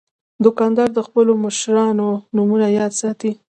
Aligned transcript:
دوکاندار 0.43 0.89
د 0.93 0.99
خپلو 1.07 1.31
مشتریانو 1.43 2.07
نومونه 2.35 2.67
یاد 2.79 2.93
ساتي. 3.01 3.31